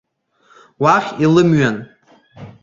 Уахь 0.81 1.09
илымҩан! 1.23 1.77